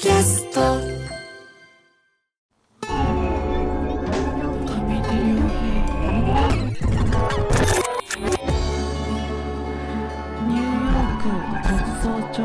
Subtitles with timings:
[0.00, 0.60] キャスト。
[0.78, 5.42] ニュー。
[10.54, 11.26] ヨーク
[11.66, 12.38] 国葬町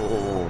[0.00, 0.46] おお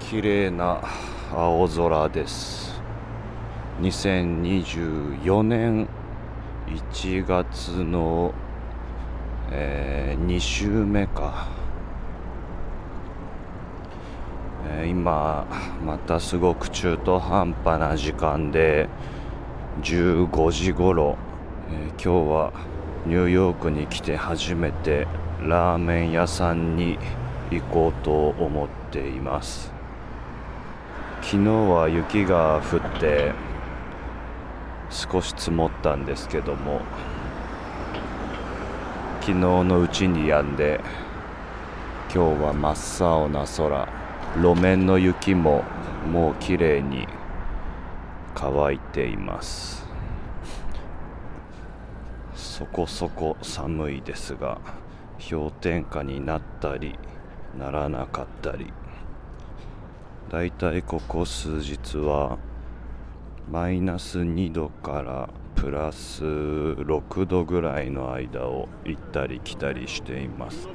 [0.00, 1.09] 綺麗な。
[1.42, 2.82] 青空です。
[3.80, 5.88] 2024年
[6.66, 8.34] 1月の、
[9.50, 11.48] え2週目か、
[14.68, 15.46] えー今
[15.82, 18.90] またすごく中途半端な時間で
[19.80, 21.16] 15時頃、
[21.70, 22.52] えー今日は
[23.06, 25.06] ニューヨークに来て初めて
[25.40, 26.98] ラーメン屋さんに
[27.50, 29.79] 行こうと思っています。
[31.22, 33.32] 昨日は雪が降って
[34.90, 36.80] 少し積もったんですけども
[39.20, 40.80] 昨日のうちに止んで
[42.12, 44.00] 今日は真っ青な空。
[44.36, 45.64] 路面の雪も
[46.12, 47.08] もう綺麗に
[48.34, 49.86] 乾いています。
[52.34, 54.60] そこそこ寒いですが
[55.30, 56.98] 氷点下になったり
[57.58, 58.72] ならなかったり。
[60.30, 62.38] だいたいここ数日は
[63.50, 70.68] マイナス2度からプラス6度ぐらいの間を行ったり来たりしています。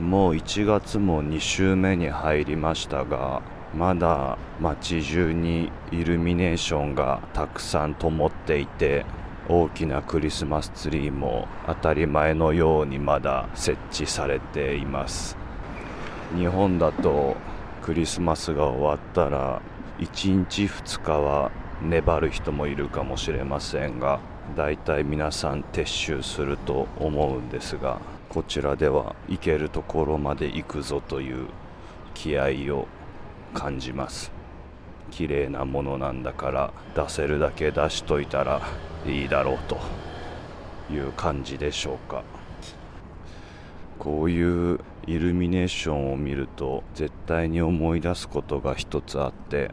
[0.00, 3.42] もう1月も2週目に入りましたが
[3.72, 9.04] まだ街中にイルミネーションがたくさん灯っていて
[9.52, 15.36] 大きなクリスマスツリーも当たり前のようにまだ設置されています。
[16.36, 17.36] 日本だと
[17.82, 19.60] クリスマスが終わったら
[19.98, 21.50] 1日2日は
[21.82, 24.20] 粘る人もいるかもしれませんが
[24.56, 31.48] だいたい皆さん撤収すると思うんですがこちらでは行けるところまで行くぞという
[32.14, 32.86] 気合を
[33.52, 34.39] 感じます。
[35.10, 38.62] 綺麗なものなんだから出せるだけ出しといたら
[39.06, 39.78] いいだろうと。
[40.92, 42.22] いう感じでしょうか。
[43.98, 49.70] こういうイルミネーションを見ると絶対に思い出すことが一つあって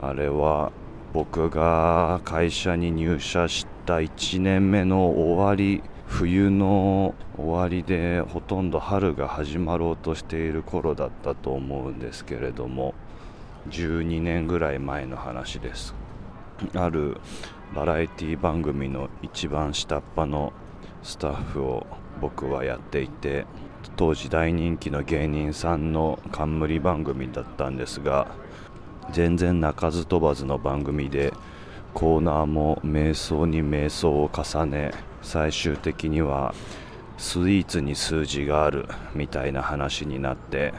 [0.00, 0.70] あれは
[1.12, 12.94] 僕が会社に入社した1年目の終わり冬の終わりでほとんど春が始まろうとしている頃だったと思うんですけれども
[13.68, 15.94] 12年ぐらい前の話です。
[16.74, 17.16] ある
[17.74, 20.52] バラエティ番組の一番下っ端の
[21.02, 21.86] スタッフを
[22.20, 23.46] 僕はやっていて
[23.96, 28.28] 当時大人気の芸人さんの冠番組だったんですが
[29.10, 31.32] 全然鳴かず飛ばずの番組で
[31.94, 36.54] コーナーも瞑想に瞑想を重ね最終的には
[37.18, 40.72] スイーツに数字があるみたいな話になって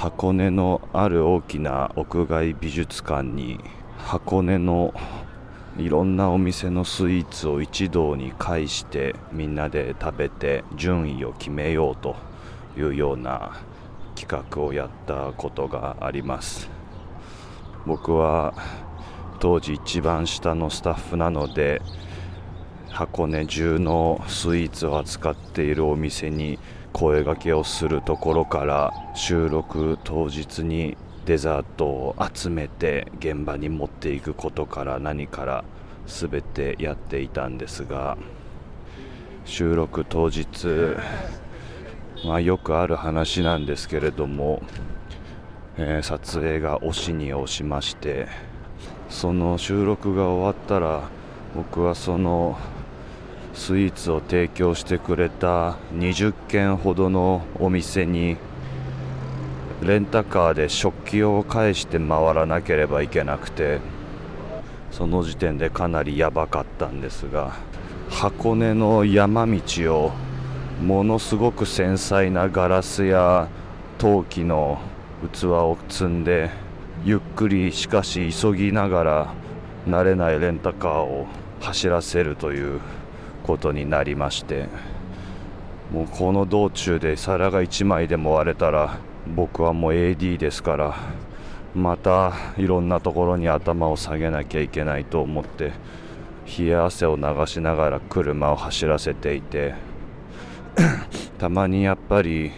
[0.00, 3.60] 箱根のある大きな屋外美術館に
[3.98, 4.94] 箱根の
[5.76, 12.16] いろんなお店のスイーツを一堂に会してみんなで食べて順位を決めようと
[12.78, 13.60] いうような
[14.16, 16.70] 企画をやったことがあります。
[17.84, 18.54] 僕は
[19.38, 21.82] 当時一番下のスタッフなので
[22.88, 26.58] 箱根中のスイーツを扱っているお店に
[26.92, 30.96] 声掛けをするところから収録当日に
[31.26, 35.64] デザートを集めて現場に持っていくことから何から
[36.06, 38.16] 全てやっていたんですが
[39.44, 40.46] 収録当日、
[42.24, 44.62] まあ、よくある話なんですけれども、
[45.76, 48.28] え撮影が押しに押しまして
[49.08, 51.08] その収録が終わったら
[51.54, 52.58] 僕はその
[53.54, 58.36] スイーツを提供してくれた20軒ほどのお店に
[59.82, 63.80] レンタカーで食器を返して回らなければいけなくて
[64.90, 67.54] その時点でかなりやばかったんですが
[68.10, 69.60] 箱根の山道
[69.96, 70.12] を
[70.82, 73.48] ものすごく繊細なガラスや
[73.98, 74.80] 陶器の
[75.32, 76.50] 器を積んで
[77.04, 79.34] ゆっくりしかし急ぎながら
[79.86, 81.26] 慣れないレンタカーを
[81.60, 82.80] 走らせるという
[83.50, 84.68] ことになりまして
[85.92, 88.98] もうこの道中で皿が1枚でも割れたら
[89.34, 90.96] 僕はもう AD ですから
[91.74, 95.72] またいろんなところに頭を下げなきゃいけないと思って
[96.58, 99.74] 冷や汗を流しながら車を走らせていて
[101.38, 102.52] たまにやっぱり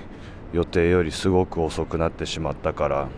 [0.52, 3.08] 予定よりすごく遅くなってしまったから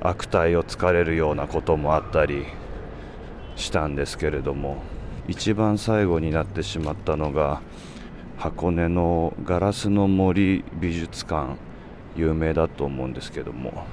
[0.00, 2.44] 悪態をつかれるようなこともあったり
[3.54, 4.82] したんですけれども
[5.28, 7.62] 一番最後になってしまったのが
[8.36, 11.56] 箱根のガラスの森美術館
[12.16, 13.84] 有名だと思うんですけども。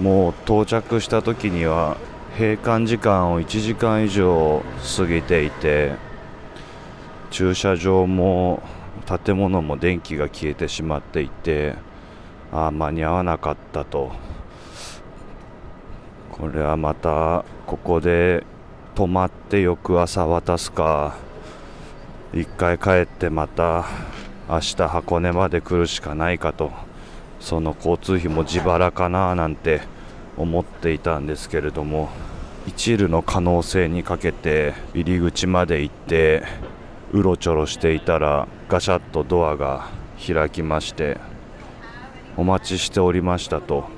[0.00, 1.98] もう到着した時には
[2.38, 4.62] 閉館時間を1時間以上
[4.96, 5.92] 過ぎていて
[7.30, 8.62] 駐車場も
[9.24, 11.74] 建物も電気が消えてしまっていて
[12.50, 14.12] ああ間に合わなかったと。
[16.32, 18.44] これはまたここで
[18.94, 21.16] 泊まって翌朝渡すか。
[22.32, 23.86] 一回帰ってまた
[24.48, 26.70] 明日箱根まで来るしかないかと。
[27.40, 29.80] その交通費も自腹かななんて
[30.36, 32.08] 思っていたんですけれども。
[32.66, 36.42] 一縷の可能性にかけて入り口まで行って
[37.12, 39.88] うろちょろしていたらガシャッとドアが
[40.24, 41.16] 開きまして
[42.36, 43.88] お待ちしておりましたと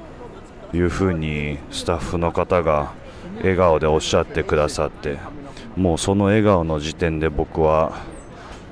[0.72, 2.92] いうふうにスタッフの方が
[3.42, 5.18] 笑顔でおっしゃってくださって
[5.76, 7.92] もうその笑顔の時点で僕は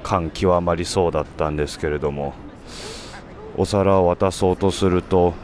[0.03, 2.35] 感極まりそうだったんですけれども
[3.57, 5.35] お皿を渡そうとすると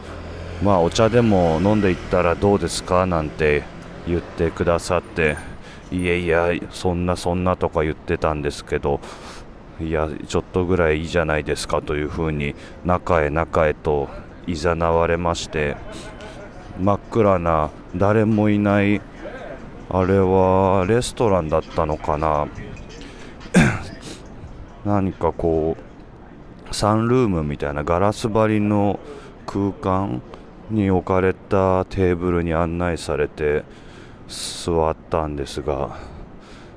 [0.63, 3.05] まあお茶でも飲んでいったらどうですか？
[3.05, 3.65] なんて
[4.07, 5.37] 言ってくださって
[5.91, 9.01] いやいやそんなそんなとか言ってたんですけど
[9.81, 14.09] いやちょっとぐらいいいじゃないですかというふうに中へ中へと
[14.47, 15.77] いざなわれまして
[16.81, 19.03] 真っ暗な誰もいない
[19.89, 22.49] あれはレストランだったのかな？
[24.85, 25.77] 何かこ
[26.71, 28.99] うサンルームみたいなガラス張りの
[29.47, 30.23] 空間
[30.71, 33.65] に置かれたテーブルに案内されて
[34.29, 35.97] 座ったんですが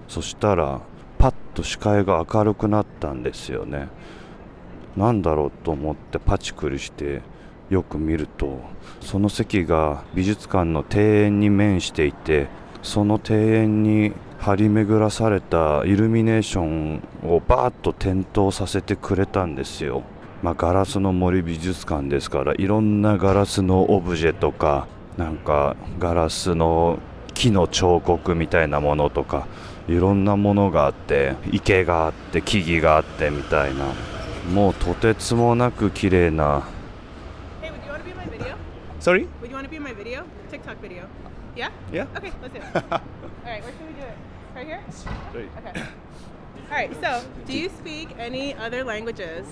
[0.08, 0.82] そしたら
[1.18, 3.90] パッと視界が明るくなったんですよね。
[4.96, 7.22] なんだろうと思ってパチクリして
[7.70, 8.60] よく見ると
[9.02, 12.48] その席が美術館の庭園に面していて
[12.82, 20.04] その庭園に張り巡らされたイルミネーションをバーッと点灯させてくれたんですよ、
[20.42, 24.88] まあ、ガラスの森美術館ですからいろんなガラスのオブジェとか
[25.18, 27.00] なんかガラスの
[27.34, 29.48] 木の彫刻みたいなものとか
[29.90, 33.94] いろんなものがあって池があって木々があってみたいな
[34.54, 36.64] もうとてつもなく綺麗な
[37.62, 38.56] Hey, would you want to be in my video?
[39.00, 39.28] Sorry?
[39.42, 40.24] Would you want to be in my video?
[40.50, 41.04] TikTok video.
[41.60, 41.72] Yeah?
[41.92, 42.08] Yeah.
[42.16, 42.64] Okay, let's do it.
[42.92, 43.02] All
[43.44, 44.18] right, where should we do it?
[44.56, 44.82] Right here?
[45.36, 45.82] Okay.
[46.72, 49.46] All right, so do you speak any other languages?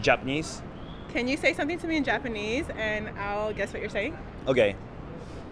[0.00, 0.62] Japanese.
[1.12, 4.16] Can you say something to me in Japanese and I'll guess what you're saying?
[4.46, 4.76] Okay.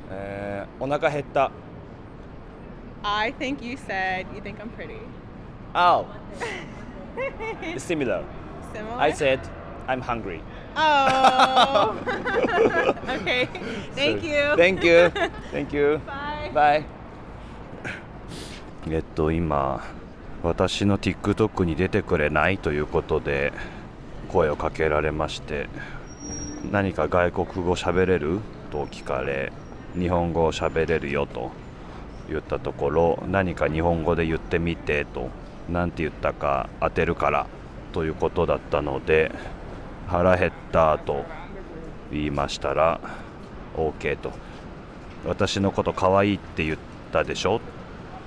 [0.08, 1.50] Uh, onaka hetta.
[3.02, 5.00] I think you said you think I'm pretty.
[5.74, 6.06] Oh.
[7.78, 8.24] Similar.
[8.72, 8.94] Similar.
[8.94, 9.40] I said
[9.88, 10.40] I'm hungry.
[10.76, 11.94] Oh.
[13.20, 13.48] okay.
[13.94, 14.56] Thank you.
[14.56, 15.10] Thank you.
[15.52, 16.00] Thank you.
[16.06, 16.50] Bye.
[16.52, 16.84] Bye.
[18.90, 19.82] えっと今
[20.42, 23.52] 私の TikTok に出てくれないということで
[24.28, 25.68] 声をかけられまして
[26.72, 28.40] 何か外国語喋れる？
[28.70, 29.52] と聞かれ
[29.94, 31.50] 日本語を喋れるよと
[32.28, 35.28] 言ったところ何か日本語で言ってみてと
[35.68, 37.46] 何て言ったか当てるから
[37.92, 39.32] ということだったので
[40.10, 41.24] 腹減ったと
[42.10, 43.00] 言いましたら
[43.76, 44.32] OK と。
[45.24, 46.78] 私のこと可愛いって言っ
[47.12, 47.60] たでしょ？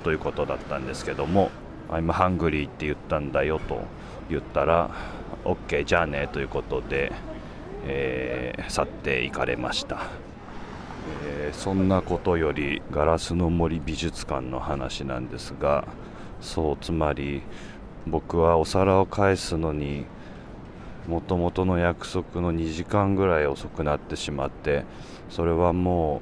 [0.03, 1.49] ということだったんですけども
[1.89, 3.81] 「I'm hungry」って言ったんだよと
[4.29, 4.91] 言ったら
[5.43, 7.11] 「OK じゃあね」ということで、
[7.85, 10.03] えー去っていかれました、
[11.27, 15.85] えーそんなことよりガラスの森美術館の話なんですが
[16.39, 17.41] そうつまり
[18.07, 20.05] 僕はお皿を返すのに
[21.07, 24.85] もともとの約束の2時間ぐらい遅くなってしまって
[25.29, 26.21] それはも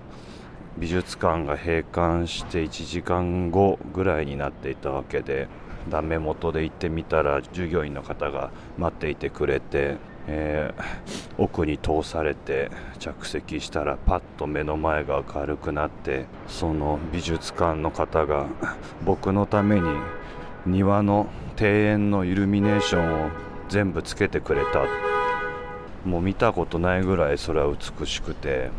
[0.78, 5.48] う美術館が閉館して1時間後ぐらいになっていたわけで
[5.90, 9.98] ダメ元で行ってみたら従業員の方が待っていてくれて、
[10.28, 12.70] えー奥に通されて
[13.00, 18.48] 着席したらパッと目の前が明るくなってその美術館の方が
[19.04, 19.90] 僕のために
[20.66, 21.28] 庭の
[21.60, 23.30] 庭園のイルミネーションを
[23.72, 24.84] 全部つけてくれた。
[26.06, 28.70] もう見たことないぐらいそれは美しくて。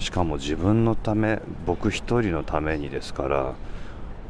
[0.00, 3.52] しかも自分のため僕一人のためにですから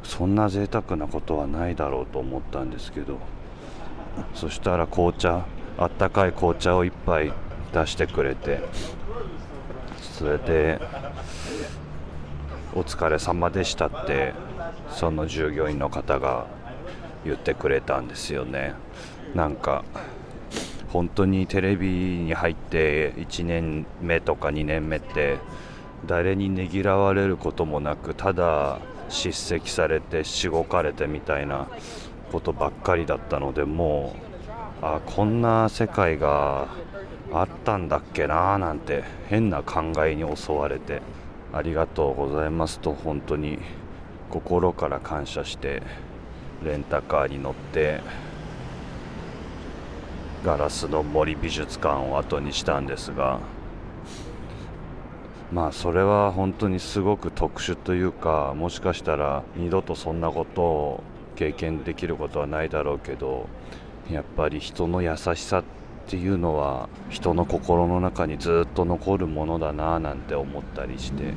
[0.03, 3.19] そんな贅沢なことはないだろうと思ったんですけど。
[4.35, 5.47] そしたら紅茶
[5.79, 7.33] あったかい紅茶を一杯
[7.73, 8.61] 出してくれて。
[9.99, 10.79] それで
[12.77, 14.35] 「お疲れ様でした」って
[14.91, 16.47] その従業員の方が
[17.25, 18.75] 言ってくれたんですよね。
[19.35, 19.85] なんか
[20.93, 25.39] 本当にテレビに入って1年目とか2年目って
[26.07, 31.69] 誰にねぎらわれることもなくただ叱責されてしごかれてみたいな
[32.31, 34.15] ことばっかりだったのでも
[34.83, 36.69] うあこんな世界が
[37.33, 41.01] あったんだっけなーなんて変な考えに襲われて
[41.53, 43.59] ありがとうございますと本当に
[44.29, 45.83] 心から感謝して
[46.63, 48.01] レンタカーに乗って
[50.45, 53.41] ガラスの森美術館を後にしたんですが
[55.53, 61.05] まあそれは本当にすごく特殊というかもしかしたら二度とそんなことを
[61.37, 63.49] 経験できることはないだろうけど
[64.11, 65.65] やっぱり人の優しさっ
[66.07, 71.35] ていうのは人の心の中にずっと残るものだななんて思ったりして。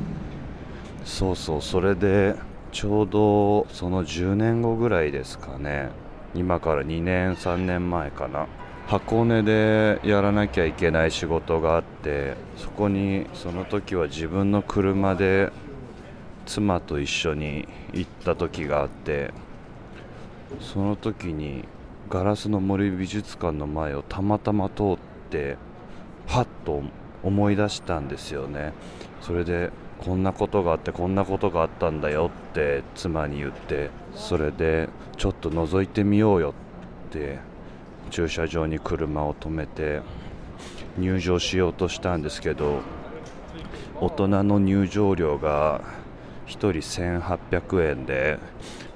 [1.06, 2.36] そうそうそれで
[2.76, 5.92] ちょうどその10年後ぐらいですかね。
[6.34, 8.48] 今から2年3年前かな。
[8.88, 15.54] 箱根でやらなきゃいけない仕事があってそこにその時は自分の車で
[16.46, 19.32] 妻と一緒に行った時があって
[20.60, 21.64] その時に
[22.10, 24.98] ガラスの森美術館の前をたまたま通っ
[25.30, 25.56] て
[26.28, 26.84] はっと
[27.24, 28.74] 思い出したんですよね。
[29.22, 29.72] それで
[30.04, 36.54] こんなことがあってこんなことがあったんだよって妻に言ってそれでちょっと覗いてみようよ
[37.10, 37.40] って
[38.12, 40.02] 駐車場に車を止めて
[40.98, 42.82] 入場しようとしたんですけど
[44.00, 45.82] 大人の入場料が
[46.48, 48.40] 1人1800円で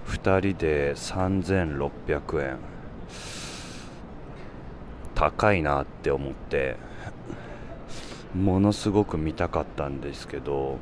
[0.09, 2.57] 2人で3600円。
[5.13, 6.88] 高いなって思って。
[8.35, 10.77] ものすごく見たかったんですけど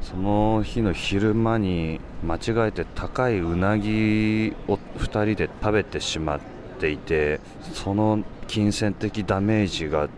[0.00, 6.40] その日の昼間に間違えて高いうなぎを2人で食べてしまっ
[6.78, 7.40] ていて
[7.74, 10.08] その金銭的ダメージが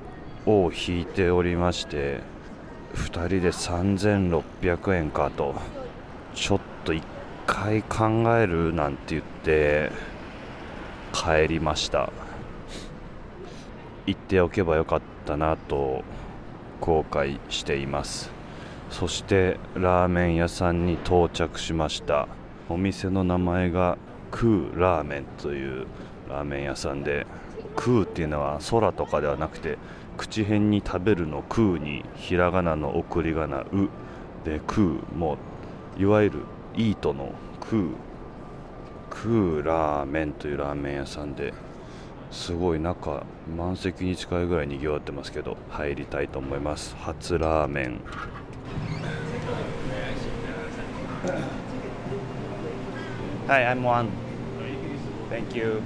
[0.47, 2.21] 尾を引いておりまして
[2.95, 5.55] 2人で3600円かと
[6.35, 7.03] ちょっと1
[7.47, 9.91] 回考えるなんて言って
[11.13, 12.11] 帰りました。
[14.07, 15.12] 言っておけばよかった。
[15.37, 16.03] なと
[16.81, 18.31] 後悔しています。
[18.91, 22.29] そしてラーメン屋さんに到着しました。
[22.69, 23.97] お店の名前が
[24.31, 25.87] クーラーメンという
[26.29, 27.27] ラーメン屋さんで
[27.77, 29.79] クーっていうのは空とかではなくて
[30.17, 33.89] 口辺に食べるのクーにひらがなの送り仮名う。
[34.45, 35.39] でクーも
[35.99, 36.41] ういわゆる
[36.75, 37.91] イートのクー。
[39.11, 41.53] クーラーメンというラーメン屋さんで
[42.33, 43.25] すごい中
[43.57, 46.97] 満席に近いぐらいにぎわってますけど入りたいと思います。
[46.97, 48.01] 初ラーメン。
[53.47, 54.09] はい I'm one
[55.31, 55.83] Thank you.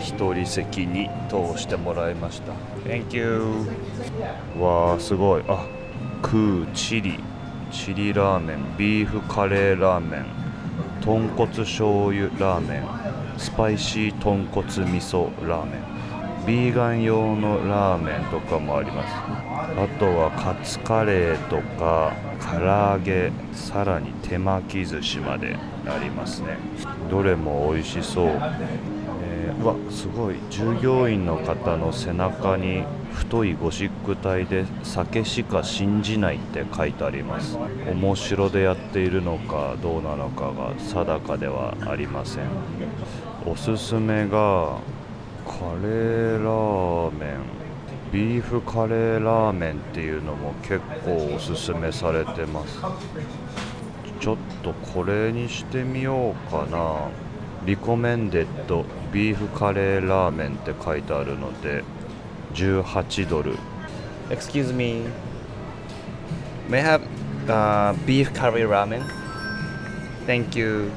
[0.00, 2.52] 一人席に通してもらいました。
[2.88, 3.66] Thank you.
[4.58, 5.44] わあすごい。
[5.48, 5.66] あ
[6.22, 7.18] クーチリ。
[7.72, 8.76] チリラーメン。
[8.78, 10.26] ビーフカレーラーメン。
[11.00, 13.03] 豚骨醤油ラーメン
[13.38, 16.46] スパイシー豚骨味噌ラーメン。
[16.46, 19.14] ビーガン用のラーメンとかもあります。
[19.76, 26.58] あとはカツカレーとか唐揚げさらに手巻き寿司までありますね。
[27.10, 30.34] どれも美味しそう、えーうわすごい。
[30.50, 37.56] 従業員の方の背中に太いゴシック体で酒しか信じないって書いてあります。
[37.90, 42.44] 面白でやっているのかどうなのかが定かではありません。
[43.46, 44.78] おすすめが
[45.46, 45.52] カ
[45.82, 47.38] レーラーメン。
[48.12, 52.80] ビーフカレーラーメンっていうのも結構おすすめされてます。
[54.20, 57.08] ちょっとこれにしてみようかな。
[57.64, 61.82] リコメンデッドビーフカレーラーメンって書いてあるので。
[62.54, 63.56] 18ドル。
[64.30, 65.04] Excuse me.
[66.68, 67.02] May I have
[67.46, 69.02] uh, beef curry ramen?
[70.26, 70.90] Thank you.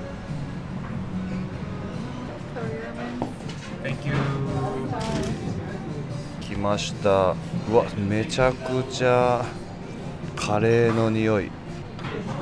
[3.83, 4.13] Thank you.
[6.41, 7.35] 来ました
[7.69, 9.45] うわめちゃくちゃ
[10.35, 11.51] カレーの匂い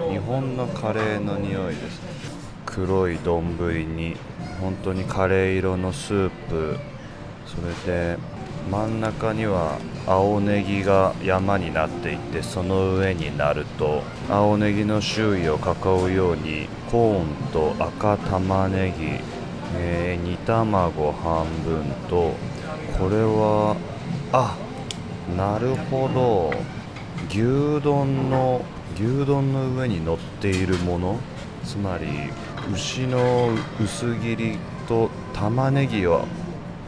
[0.10, 2.02] 日本のカレーの匂いです
[2.66, 3.58] 黒い丼
[3.96, 4.16] に
[4.62, 6.78] 本当にカレー色のスープ
[7.46, 8.18] それで
[8.70, 19.06] 真ん中には青ネギが山になっていてその上になると青ネギの周囲を囲うようにコーンと赤玉ねぎ、
[19.78, 22.34] えー煮卵半分と
[22.98, 23.76] これは
[24.32, 24.58] あ
[25.36, 26.86] なるほど。
[27.30, 28.64] 牛丼の
[28.96, 31.20] 牛丼の上に乗っているもの
[31.64, 32.06] つまり
[32.74, 33.50] 牛の
[33.82, 34.58] 薄切り
[34.88, 36.26] と玉ねぎを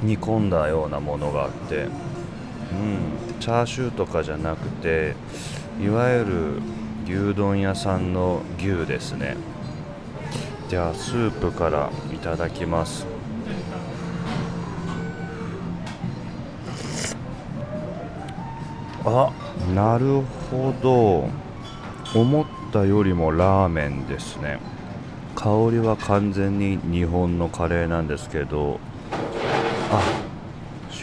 [0.01, 5.15] 煮込んだようなものがあってうんチャーシューとかじゃなくて
[5.81, 6.61] いわゆる
[7.05, 9.37] 牛丼屋さんの牛ですね。
[10.67, 13.05] じゃあスープからいただきます。
[19.05, 19.31] あ
[19.73, 21.29] なるほど。
[22.19, 24.59] 思ったよりもラーメンですね。
[25.35, 28.79] 香りは完全に日本のカレーなんですけど
[29.91, 30.01] あ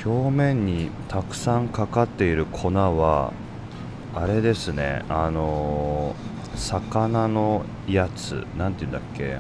[0.05, 3.33] 表面にたくさんかかっている粉は
[4.15, 5.05] あれですね。
[5.09, 8.47] あのー魚のやつ。
[8.57, 9.39] なんて言うんだっけ。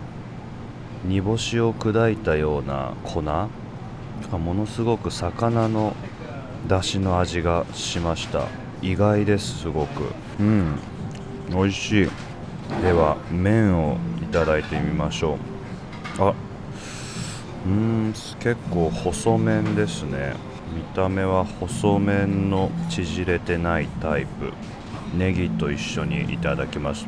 [1.04, 3.22] 煮干しを砕いたような粉。
[3.22, 3.48] が
[4.38, 5.94] ものすごく魚の
[6.68, 8.46] 出汁の味がしました。
[8.82, 10.02] 意外ですすごく。
[10.40, 10.78] うん。
[11.50, 12.08] 美味しい。
[12.82, 15.38] では麺をいただいてみましょ
[16.18, 16.22] う。
[16.22, 16.34] あ
[17.66, 20.34] うん結構細麺ですね。
[20.74, 24.52] 見た目は細麺の縮れてないタイプ。
[25.16, 27.06] ネギと一緒にいただきます。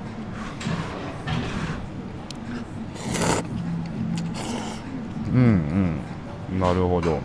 [5.34, 6.00] うん
[6.50, 6.60] うん。
[6.60, 7.20] なるほど。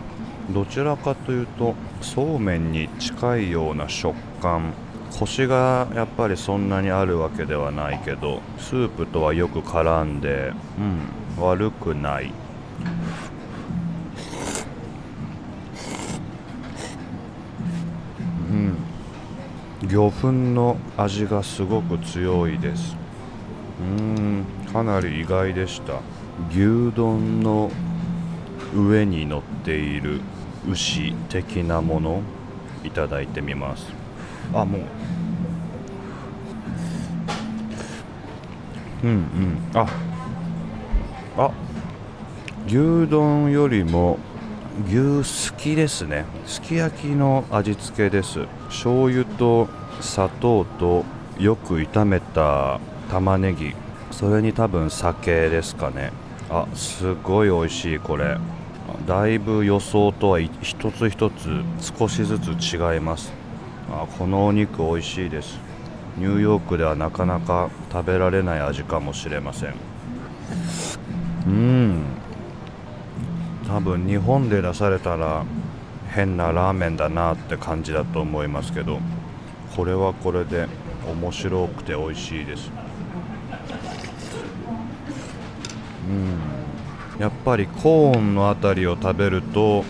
[0.50, 4.74] どちらかというとそうめんに近いような食感。
[5.18, 10.52] コシがやっぱりそんなにあるわけではないけどスープとはよく絡んで
[11.38, 12.32] うん悪くない。
[19.92, 22.96] 魚粉の味がすごく強いです。
[23.78, 26.00] うーんかなり意外でした。
[26.48, 27.70] 牛丼の
[28.74, 30.22] 上に乗っている
[30.66, 32.22] 牛的なもの
[32.82, 33.86] いただいてみます。
[34.54, 34.80] あもう。
[39.04, 39.58] うんうん。
[39.74, 39.86] あ
[41.36, 41.50] あ
[42.66, 44.18] 牛丼よりも
[44.88, 46.24] 牛すきですね。
[46.46, 48.46] すき焼きの味付けです。
[48.70, 51.04] 醤油と砂糖と
[51.38, 53.74] よく炒めた玉ねぎ。
[54.10, 56.12] それに多分酒ですかね。
[56.50, 58.36] あすごい美味しいこれ。
[59.06, 63.32] だいぶ予想とは一つ一つ少しずつ違います。
[63.90, 65.58] あこのお肉美味しいです。
[66.18, 69.74] ニューヨークではなかなか食べられない味かもしれません。
[71.46, 72.02] うん。
[73.66, 75.44] 多分日本で出されたら
[76.10, 78.98] 変なラーメンだなって感じだと思いますけど。
[79.76, 80.68] これはこれで
[81.10, 82.70] 面白くて美味しいです。
[86.08, 87.22] うん。
[87.22, 89.84] やっぱりコーンのあたりを食べると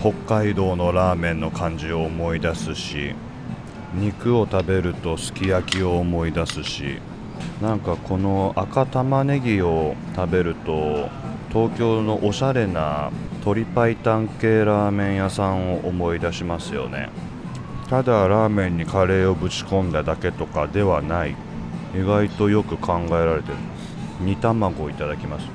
[0.00, 3.14] 北海道のラーメンの感じを思い出すし
[3.94, 7.00] 肉を食べるとすき焼きを思い出すし
[7.62, 11.08] なんかこの赤玉ねぎを食べると
[11.48, 17.08] 東京のおしゃれな鶏白湯系ラーメン屋さんを思い出しますよね。
[17.88, 21.34] ただラーメンにカレーをぶち込んだだけとかではない。
[21.94, 23.56] 意外とよく考えられてる。
[24.20, 25.46] 煮卵をいただきます。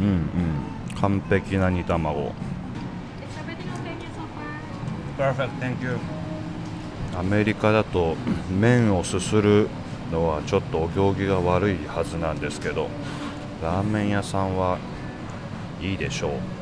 [0.00, 1.00] うんうん。
[1.00, 2.32] 完璧な煮卵。
[5.18, 5.98] Perfect, thank you.
[7.18, 8.16] アメリカだと
[8.50, 9.68] 麺をすする
[10.12, 12.88] のはちょっとお行儀が悪いはずなんですけど
[13.62, 14.76] ラーメン屋さんは
[15.80, 16.55] いいでしょう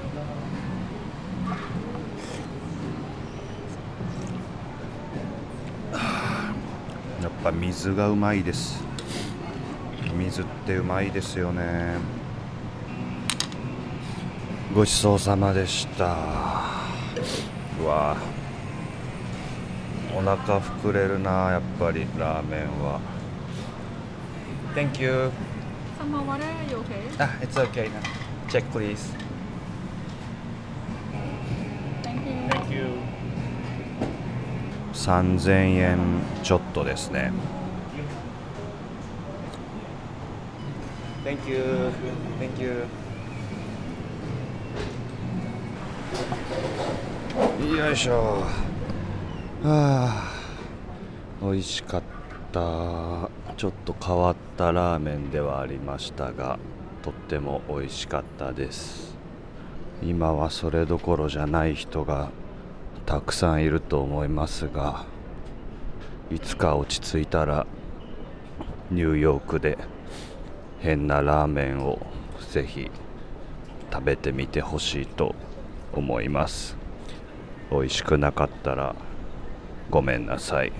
[7.44, 8.82] ぱ水がうまいです
[10.16, 11.98] 水ってうまいですよね
[14.74, 16.16] ごちそうさまでした
[17.78, 18.16] うわ
[20.16, 22.98] お腹膨れるなやっぱりラーメンは
[24.74, 25.30] Thank you.
[25.96, 27.02] Some more water, are you okay?
[27.20, 28.02] Ah, it's okay now.
[28.50, 29.23] Check please.
[35.04, 35.98] 3000円
[36.42, 37.30] ちょっとですね。
[41.22, 41.90] Thank you.
[42.40, 42.86] Thank you.
[47.76, 48.44] よいしょ。
[49.62, 50.32] はあ。
[51.42, 52.02] 美味しかっ
[52.50, 53.28] た。
[53.58, 56.58] ちょっと変わったラーメンではありましたが
[57.02, 59.14] とっても美味しかったです。
[60.02, 62.30] 今はそれどころじゃない人が
[63.06, 65.04] たくさんいると思いますが
[66.30, 67.66] いつか落ち着いたら
[68.90, 69.76] ニューヨークで
[70.80, 71.98] 変なラーメンを
[72.50, 72.90] ぜひ
[73.92, 75.34] 食べてみてほしいと
[75.92, 76.76] 思います。
[77.70, 78.94] 美味しくなかったら
[79.90, 80.72] ごめんなさい。